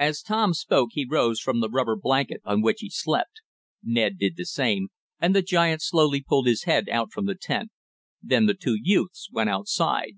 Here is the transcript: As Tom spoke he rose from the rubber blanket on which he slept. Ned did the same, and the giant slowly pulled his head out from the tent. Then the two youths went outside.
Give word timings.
As 0.00 0.20
Tom 0.22 0.52
spoke 0.52 0.88
he 0.94 1.06
rose 1.08 1.38
from 1.38 1.60
the 1.60 1.70
rubber 1.70 1.94
blanket 1.94 2.40
on 2.44 2.60
which 2.60 2.80
he 2.80 2.90
slept. 2.90 3.40
Ned 3.84 4.18
did 4.18 4.34
the 4.36 4.44
same, 4.44 4.88
and 5.20 5.32
the 5.32 5.42
giant 5.42 5.80
slowly 5.80 6.24
pulled 6.28 6.48
his 6.48 6.64
head 6.64 6.88
out 6.88 7.12
from 7.12 7.26
the 7.26 7.36
tent. 7.36 7.70
Then 8.20 8.46
the 8.46 8.54
two 8.54 8.76
youths 8.82 9.28
went 9.30 9.48
outside. 9.48 10.14